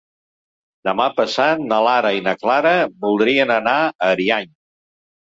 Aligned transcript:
Demà 0.87 1.05
passat 1.17 1.59
na 1.65 1.77
Lara 1.87 2.11
i 2.19 2.23
na 2.27 2.33
Clara 2.43 2.71
voldrien 3.03 3.53
anar 3.57 3.75
a 3.83 4.09
Ariany. 4.15 4.49